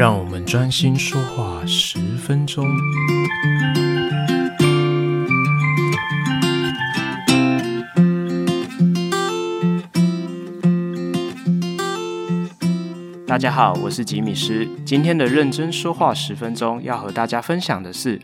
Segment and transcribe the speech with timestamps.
[0.00, 2.64] 让我们专心说话十分钟。
[13.26, 14.66] 大家好，我是吉米师。
[14.86, 18.22] 今天的认真说话十分钟，要和大家分享的是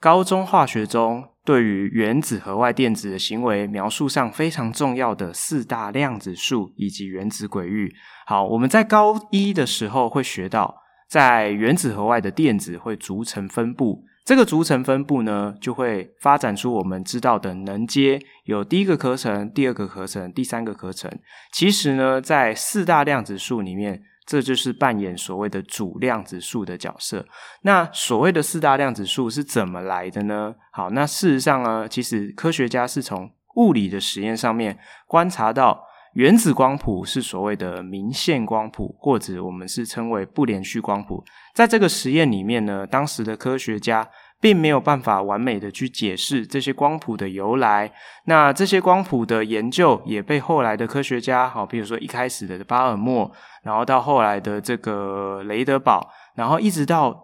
[0.00, 7.94] 高中化学中对于原子核外电子的行为描述上非常重要的四大量子数以及原子轨域。
[8.26, 10.81] 好，我们在高一的时候会学到，
[11.12, 21.10] 在原子核外的电子会逐层分布，这个逐层分布呢，就会发展出我们知道的能阶，有第一个壳层、第二个壳层、第三个壳层。
[21.52, 24.04] 其实呢，在四大量子数里面。
[24.24, 27.26] 这就是扮演所谓的主量子数的角色。
[27.62, 30.54] 那所谓的四大量子数是怎么来的呢？
[30.70, 41.24] 好，那事实上呢，其实科学家是从物理的实验上面观察到，原子光谱是所谓的明线光谱，或者我们是称为不连续光谱。
[41.54, 44.08] 在这个实验里面呢，当时的科学家。
[44.42, 47.92] 并没有办法完美的去解释这些光谱的由来。
[48.24, 53.30] 那这些光谱的研究也被后来的科学家，好，比如说一开始的巴尔默，
[53.62, 57.16] 然后到后来的这个雷德堡，然后一直到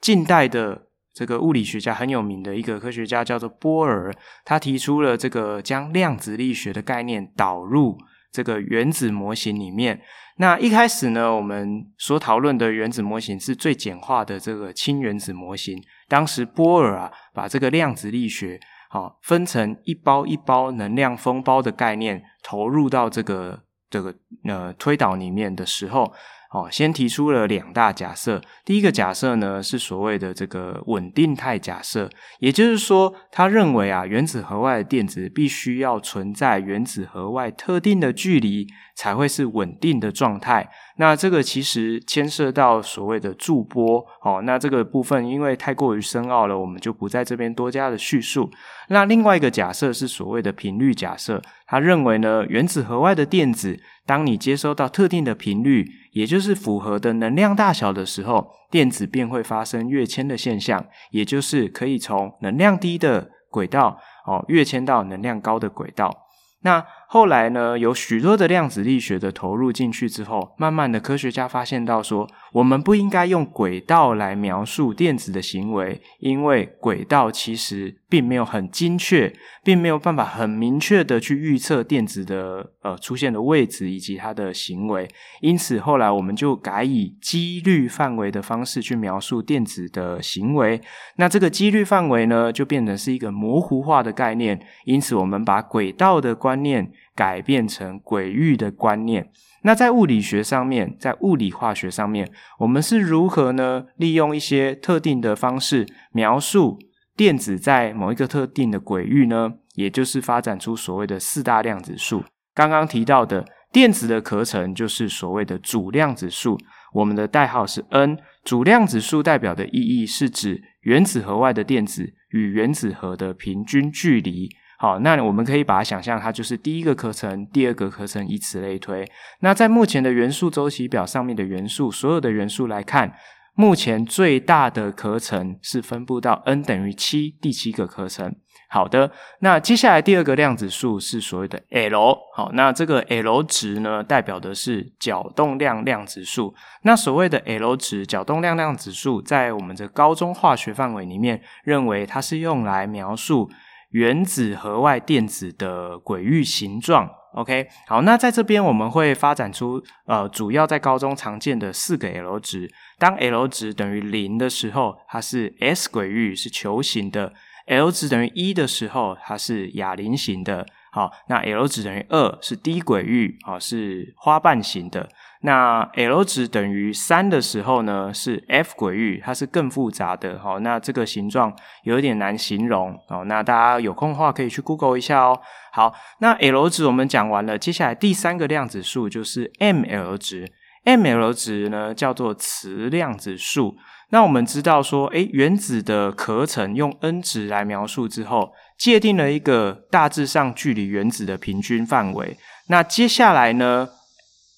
[0.00, 4.10] 近代的这个物理学家很有名的一个科学家叫做波尔，
[4.42, 7.98] 他提出了这个将量子力学的概念导入
[8.32, 10.00] 这个原子模型里面。
[10.38, 15.78] 那一开始呢，我们所讨论的原子模型是最简化的这个氢原子模型。
[16.08, 18.58] 当时波尔啊，把这个量子力学
[18.88, 24.14] 啊分成一包一包能量封包的概念，投入到这个这个
[24.48, 26.12] 呃推导里面的时候。
[26.52, 28.40] 哦，先提出了两大假设。
[28.62, 40.68] 第一个假设呢，是所谓的这个稳定态假设，也就是说，他认为啊，原子核外的电子必须要存在原子核外特定的距离，才会是稳定的状态。
[40.98, 44.04] 那这个其实牵涉到所谓的驻波。
[44.22, 48.50] 哦，那这个部分因为太过于深奥了，我们就不在这边多加的叙述。
[48.88, 66.26] 那另外一个假设是所谓的频率假设，他认为呢，原子核外的电子，当你接收到特定的频率，也就是符合的能量大小的时候，电子便会发生跃迁的现象，也就是可以从能量低的轨道哦跃迁到能量高的轨道。
[66.64, 79.30] 那后来呢，有许多的量子力学的投入进去之后，慢慢的科学家发现到说，我们不应该用轨道来描述电子的行为，因为轨道其实并没有很精确，
[79.62, 85.06] 并没有办法很明确的去预测电子的呃出现的位置以及它的行为。
[85.42, 90.80] 因此后来我们就改以几率范围的方式去描述电子的行为。
[91.16, 94.58] 那这个几率范围呢，就变成是一个模糊化的概念。
[94.86, 96.90] 因此我们把轨道的观念。
[97.14, 99.30] 改变成轨域的观念。
[99.64, 103.86] 那在物理学上面，在物理化学上面，我们是如何呢？
[103.96, 106.78] 利用一些特定的方式描述
[107.16, 109.52] 电子在某一个特定的轨域呢？
[109.74, 112.24] 也就是发展出所谓的四大量子数。
[112.54, 116.58] 刚刚提到的电子的壳层就是所谓的主量子数，
[116.92, 118.18] 我们的代号是 n。
[118.44, 124.50] 主量子数代表的意义是指原子核外的电子与原子核的平均距离。
[124.82, 129.08] 好，那我们可以把它想象，它就是第一个壳层，第二个壳层，以此类推。
[129.38, 133.14] 那在目前的元素周期表上面的元素，所有的元素来看，
[133.54, 138.34] 目前最大的壳层是分布到 n 等于七，第七个壳层。
[138.68, 142.18] 好的，那接下来第二个量子数是所谓的 L。
[142.34, 146.52] 好，那这个 L 值呢，代表的是角动量量子数。
[146.82, 153.48] 那所谓的 L 值，角动量量子数，在我们的高中化学范围里面，认为它是用来描述。
[153.92, 162.70] 原子核外电子的轨域形状，OK，好，那在这边我们会发展出呃，主要在高中常见的四个 L 值。
[162.98, 167.32] 当 L 值等于零的时候，它是 S 轨域，是球形的
[167.66, 170.66] ；L 值等于一的时候，它是哑铃形的。
[170.90, 175.08] 好，那 L 值等于二是低轨域，好，是花瓣形的。
[175.42, 180.38] 那 L 值等于三的时候呢，是 F 轨域，它是更复杂的。
[180.38, 181.52] 好，那这个形状
[181.82, 182.96] 有一点难形容。
[183.08, 185.40] 好，那大家有空的话可以去 Google 一下哦。
[185.72, 190.52] 好，那 L 值我们讲完了，接下来第三个量子数就是 ML 值。
[190.84, 193.76] ML 值呢叫做磁量子数。
[194.10, 202.36] 那我们知道说，诶，原子的壳层用 n 值来描述之后，界定了一个大致上距离原子的平均范围。
[202.68, 203.88] 那接下来呢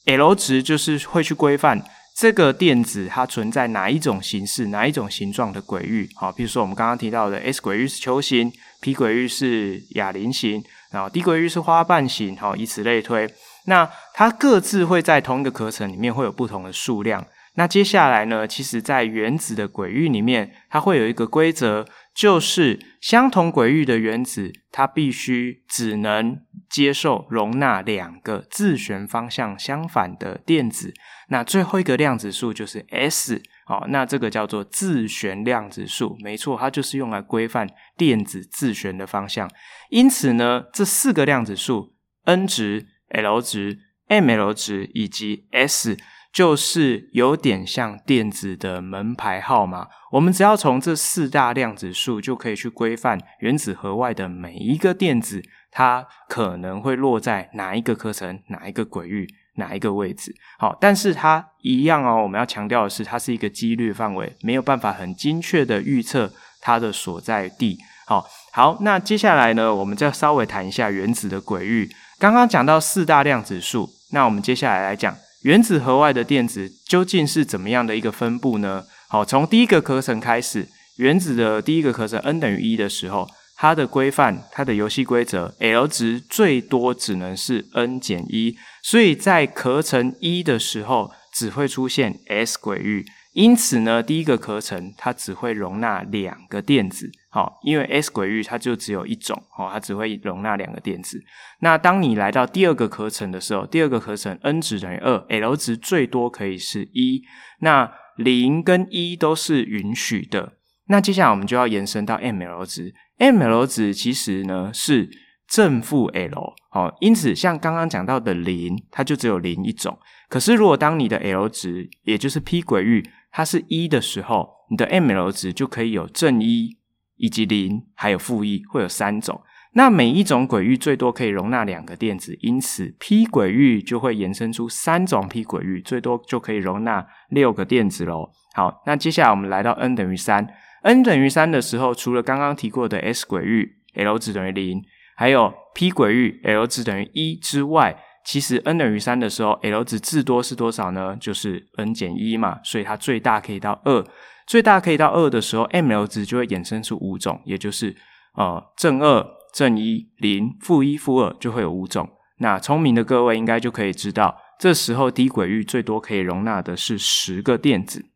[0.06, 1.82] ，L 值就是会去规范
[2.16, 6.08] 这个电子它存在哪一种形式、哪一种形状的轨域。
[6.14, 10.62] 好，比如说我们刚刚提到的 S 轨域是球形，P 轨域是哑铃形，
[10.92, 13.28] 然后 D 轨域是花瓣形，好，以此类推。
[13.66, 17.26] 那它各自会在同一个壳层里面会有不同的数量。
[17.56, 26.36] 那接下来呢，其实在原子的轨域里面，它会有一个规则，就是相同轨域的原子，它必须只能
[26.74, 30.92] 接受容纳两个自旋方向相反的电子。
[31.28, 39.48] 那最后一个量子数就是 S，好，那这个叫做自旋量子数，没错，它就是用来规范电子自旋的方向。
[39.90, 41.94] 因此呢，这四个量子数
[42.24, 43.78] N 值、L 值、
[44.08, 45.96] mL 值以及 S。
[46.34, 55.40] 就是有点像电子的门牌号码，我们只要从这四大量子数就可以去规范原子核外的每一个电子，
[55.74, 60.32] 它可能会落在哪一个颗层、哪一个轨域、哪一个位置。
[60.56, 67.76] 好，但是它一样哦，我们要强调的是，它是一个几率范围，没有办法很精确的预测它的所在地。
[68.06, 71.90] 好，好，那接下来呢，我们再稍微谈一下原子的轨域。
[72.20, 75.16] 刚刚讲到四大量子数，那我们接下来来讲。
[75.42, 78.84] 原子核外的电子究竟是怎么样的一个分布呢？
[79.08, 80.66] 好，从第一个壳层开始，
[80.96, 83.28] 原子的第一个壳层 n 等于一的时候，
[83.64, 93.06] 它的规范、它的游戏规则，L 值最多只能是 n 减一，所以在壳层一的时候，只会出现 s 轨域。
[93.32, 101.18] 因此呢，第一个壳层它只会容纳两个电子，好，因为 s 轨域它就只有一种，好，它只会容纳两个电子。
[101.60, 107.22] 那当你来到第二个壳层的时候，第二个壳层 n 值等于二，l 值最多可以是一，
[107.60, 110.52] 那零跟一都是允许的。
[110.88, 115.08] 那接下来我们就要延伸到 mL 值，mL 值其实呢是
[115.48, 119.98] 正负 l，好，因此像刚刚讲到的零，它就只有零一种。
[120.28, 126.76] 可是如果当你的 l 值，也就是 p 轨域，它是一的时候，你的 mL 值就可以有正一
[127.16, 129.40] 以及零，还有负一，会有三种。
[129.76, 138.30] 那每一种轨域最多可以容纳两个电子，因此 p 轨域就会延伸出三种 p 轨域，最多就可以容纳六个电子喽。
[138.54, 140.46] 好，那接下来我们来到 n 等于三
[140.84, 144.80] ，n 等于三的时候，除了刚刚提过的 s 轨域，l 值等于零，
[145.16, 148.00] 还有 p 轨域，l 值等于一之外。
[148.24, 151.14] 其实 n 等于三的时候，L 值至多是多少呢？
[151.20, 154.02] 就是 n 减一嘛，所以它最大可以到二。
[154.46, 157.94] 最大可以到二的时候，mL 值就会衍生出五种，也就是
[158.34, 159.22] 呃正二、
[159.52, 162.08] 正一、零、负一、负二，就会有五种。
[162.38, 168.06] 那聪明的各位应该就可以知道，这时候低轨域最多可以容纳的是十个电子。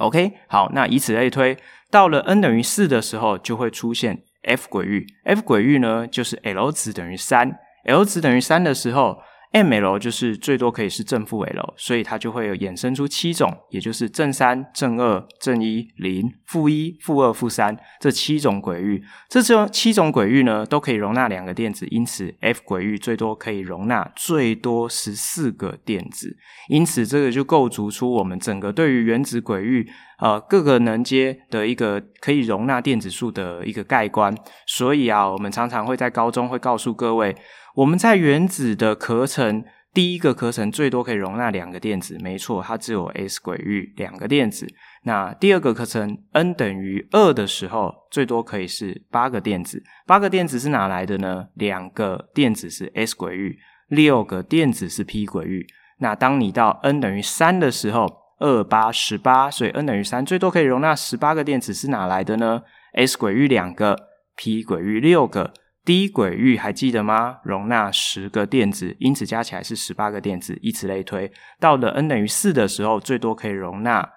[0.00, 1.56] OK，好，那以此类推，
[1.90, 5.06] 到了 n 等于四的时候，就会出现 F 轨域。
[5.24, 7.58] F 轨域呢，就是 L 值等于三。
[7.84, 9.20] L 值等于三的时候
[9.52, 19.02] ，mL 就是最多可以是正负 L，所以它就会衍生出七种，也就是正三、正二、正一、零、负一、负二、负三这七种轨域。
[19.28, 26.36] 这这七种轨域呢，都可以容纳两个电子，因此 F 轨域最多可以容纳最多十四个电子。
[26.68, 29.88] 因此，这个就构筑出我们整个对于原子轨域
[30.20, 34.34] 呃各个能阶的一个可以容纳电子数的一个概观。
[34.66, 37.34] 所以啊，我们常常会在高中会告诉各位。
[37.80, 44.66] 我们在原子的壳层，第一个壳层最多可以容纳两个电子，没错，它只有 s 轨域两个电子。
[45.04, 49.82] 那第二个壳层 n 等于二的时候，最多可以是八个电子。
[50.06, 51.46] 八个电子是哪来的呢？
[51.54, 55.66] 两个电子是 s 轨域，六个电子是 p 轨域。
[56.00, 58.06] 那当你到 n 等于三的时候，
[58.40, 62.60] 二八十八，所以 n 等于三，最多可以容纳十八个电子是哪来的呢
[62.92, 63.96] ？s 轨域两个
[64.36, 65.54] ，p 轨域六个。
[65.90, 67.38] 低轨域还记得吗？
[67.42, 71.32] 容纳十个电子，因此加起来是十八个电子，以此类推。
[71.58, 74.08] 到了 n 等于四的时候，最多可以容纳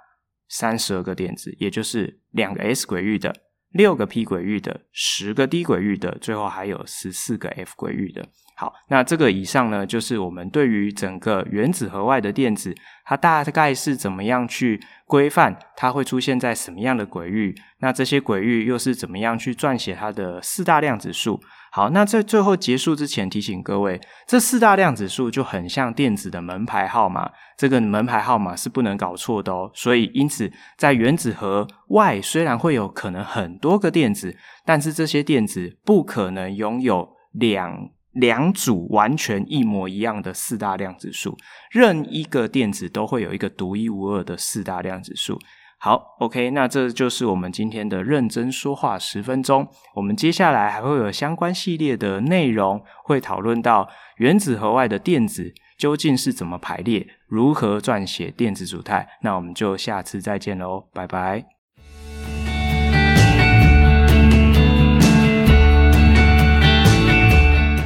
[0.47, 3.33] 三十二个电子，也就是两个 s 轨域的，
[3.71, 8.23] 六个 p 轨域的，十个低轨域的，最后还有十四个 f 轨域的。
[8.55, 17.55] 好，那这个以上呢，就是我们对于整个原子核外的电子，它大概是怎么样去规范，它会出现在什么样的轨域？
[17.79, 21.41] 那这些轨域又是怎么样去撰写它的四大量子数？
[21.75, 29.71] 好，那在最后结束之前，提醒各位，这四大量子数就很像电子的门牌号码，这个门牌号码是不能搞错的哦。
[29.73, 37.89] 所以，因此在原子核外，虽然会有可能很多个电子，但是这些电子不可能拥有两。
[38.13, 41.35] 两组完全一模一样的四大量子数，
[41.71, 45.39] 任一个电子都会有一个独一无二的四大量子数。
[45.85, 49.67] 好，OK，那这就是我们今天的认真说话十分钟。
[49.95, 59.05] 我们接下来还会有相关系列的内容，会讨论到原子核外的电子究竟是怎么排列，如何撰写电子组态。
[59.23, 61.43] 那我们就下次再见喽，拜拜。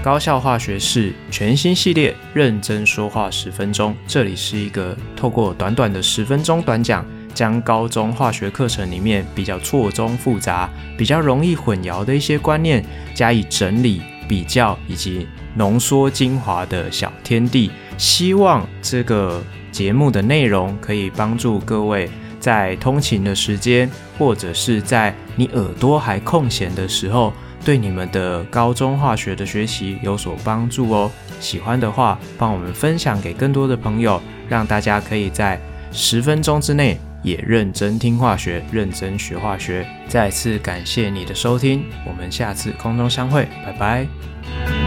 [0.03, 3.95] 高效化学式全新系列，认真说话十分钟。
[4.05, 7.03] 这里是一个透过短短的十分钟短讲，
[7.37, 10.67] 将高中化学课程里面比较错综复杂、
[10.97, 17.69] 比较容易混淆的一些观念加以整理、比较以及浓缩精华的小天地。
[17.95, 19.39] 希望这个
[19.71, 27.31] 节目的内容可以帮助各位在通勤的时间，或者是在你耳朵还空闲的时候，
[27.63, 31.11] 对你们的高中化学的学习有所帮助哦。
[31.39, 36.99] 喜欢的话，帮我们分享给更多的朋友，让大家可以在十分钟之内。
[37.27, 39.85] 也认真听化学，认真学化学。
[40.07, 44.86] 再次感谢你的收听，我们下次空中相会，拜拜。